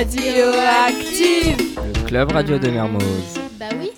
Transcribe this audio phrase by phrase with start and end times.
[0.00, 3.38] Radioactive Le club radio de Mermoz.
[3.58, 3.90] Bah oui.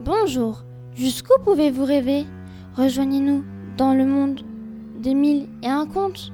[0.00, 0.64] Bonjour,
[0.96, 2.26] jusqu'où pouvez-vous rêver?
[2.76, 3.44] Rejoignez-nous
[3.76, 4.40] dans le monde
[4.98, 6.32] des mille et un contes.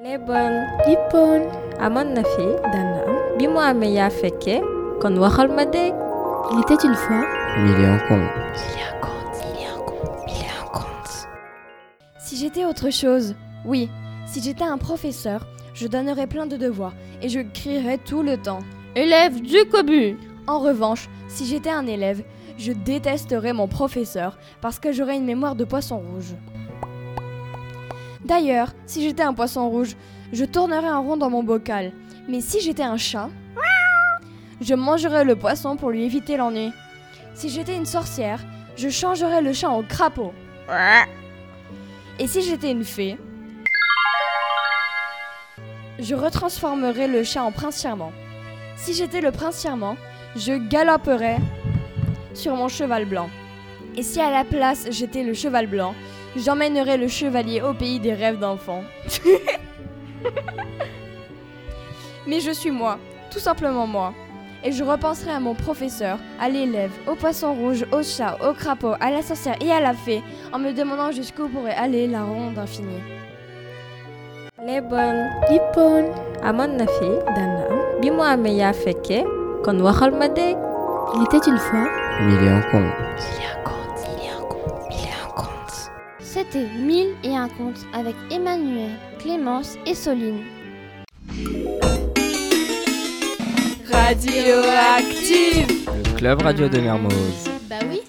[0.00, 0.52] Lebon
[0.86, 1.42] Lipon
[1.80, 4.60] amoon na fi dana am bi mu amee yaa fekkee
[5.02, 5.94] kon waxal ma dégg
[6.52, 7.24] il était une fois
[7.64, 9.09] Mille et un contes.
[12.40, 13.34] J'étais autre chose,
[13.66, 13.90] oui,
[14.26, 18.60] si j'étais un professeur, je donnerais plein de devoirs et je crierais tout le temps.
[18.96, 22.24] Élève du cobu En revanche, si j'étais un élève,
[22.56, 26.34] je détesterais mon professeur parce que j'aurais une mémoire de poisson rouge.
[28.24, 29.94] D'ailleurs, si j'étais un poisson rouge,
[30.32, 31.92] je tournerais en rond dans mon bocal.
[32.26, 33.28] Mais si j'étais un chat,
[34.62, 36.72] je mangerais le poisson pour lui éviter l'ennui.
[37.34, 38.40] Si j'étais une sorcière,
[38.76, 40.32] je changerais le chat en crapaud.
[42.20, 43.16] Et si j'étais une fée,
[45.98, 48.12] je retransformerais le chat en prince charmant.
[48.76, 49.96] Si j'étais le prince charmant,
[50.36, 51.38] je galoperais
[52.34, 53.30] sur mon cheval blanc.
[53.96, 55.94] Et si à la place j'étais le cheval blanc,
[56.36, 58.84] j'emmènerais le chevalier au pays des rêves d'enfants.
[62.26, 62.98] Mais je suis moi,
[63.30, 64.12] tout simplement moi.
[64.62, 68.94] Et je repenserai à mon professeur, à l'élève, au poisson rouge, au chat, au crapaud,
[69.00, 72.58] à la sorcière et à la fée, en me demandant jusqu'où pourrait aller la ronde
[72.58, 73.00] infinie.
[74.66, 79.24] Lebon Lipon amoon na fi dana am bi mu amee yaa fekkee
[79.64, 80.58] kon waxal ma dégg
[81.16, 81.88] il était une fois
[82.20, 83.10] Mille et un contes.
[86.32, 90.44] C'était Mille et un contes avec Emmanuel, Clémence et Soline.
[93.92, 97.12] Radioactive Le club radio de Mermoz.
[97.68, 98.00] Bah oui